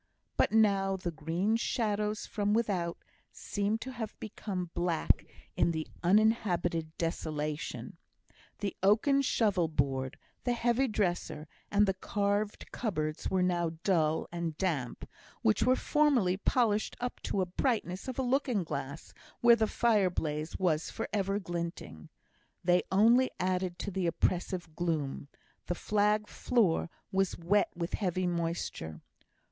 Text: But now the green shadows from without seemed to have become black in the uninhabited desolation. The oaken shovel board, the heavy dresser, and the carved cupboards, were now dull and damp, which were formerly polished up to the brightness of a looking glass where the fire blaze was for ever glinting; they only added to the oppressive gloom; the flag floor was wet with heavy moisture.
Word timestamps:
But 0.35 0.51
now 0.51 0.95
the 0.95 1.11
green 1.11 1.57
shadows 1.57 2.25
from 2.25 2.55
without 2.55 2.97
seemed 3.31 3.81
to 3.81 3.91
have 3.91 4.19
become 4.19 4.71
black 4.73 5.27
in 5.55 5.69
the 5.69 5.87
uninhabited 6.01 6.97
desolation. 6.97 7.97
The 8.61 8.75
oaken 8.81 9.21
shovel 9.21 9.67
board, 9.67 10.17
the 10.43 10.53
heavy 10.53 10.87
dresser, 10.87 11.47
and 11.69 11.85
the 11.85 11.93
carved 11.93 12.71
cupboards, 12.71 13.29
were 13.29 13.43
now 13.43 13.73
dull 13.83 14.27
and 14.31 14.57
damp, 14.57 15.07
which 15.43 15.61
were 15.61 15.75
formerly 15.75 16.35
polished 16.35 16.97
up 16.99 17.19
to 17.21 17.37
the 17.37 17.45
brightness 17.45 18.07
of 18.07 18.17
a 18.17 18.23
looking 18.23 18.63
glass 18.63 19.13
where 19.41 19.55
the 19.55 19.67
fire 19.67 20.09
blaze 20.09 20.57
was 20.57 20.89
for 20.89 21.07
ever 21.13 21.37
glinting; 21.37 22.09
they 22.63 22.81
only 22.91 23.29
added 23.39 23.77
to 23.77 23.91
the 23.91 24.07
oppressive 24.07 24.75
gloom; 24.75 25.27
the 25.67 25.75
flag 25.75 26.27
floor 26.27 26.89
was 27.11 27.37
wet 27.37 27.69
with 27.75 27.93
heavy 27.93 28.25
moisture. 28.25 28.99